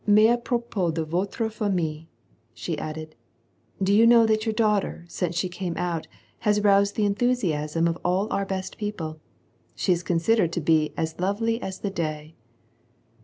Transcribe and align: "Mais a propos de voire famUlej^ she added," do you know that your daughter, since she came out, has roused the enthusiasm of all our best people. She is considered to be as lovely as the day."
"Mais 0.07 0.31
a 0.33 0.37
propos 0.39 0.95
de 0.95 1.03
voire 1.05 1.27
famUlej^ 1.27 2.07
she 2.55 2.75
added," 2.79 3.15
do 3.83 3.93
you 3.93 4.07
know 4.07 4.25
that 4.25 4.47
your 4.47 4.53
daughter, 4.53 5.05
since 5.07 5.35
she 5.35 5.47
came 5.47 5.77
out, 5.77 6.07
has 6.39 6.61
roused 6.63 6.95
the 6.95 7.05
enthusiasm 7.05 7.87
of 7.87 7.99
all 8.03 8.27
our 8.33 8.43
best 8.47 8.79
people. 8.79 9.19
She 9.75 9.93
is 9.93 10.01
considered 10.01 10.51
to 10.53 10.59
be 10.59 10.91
as 10.97 11.19
lovely 11.19 11.61
as 11.61 11.81
the 11.81 11.91
day." 11.91 12.33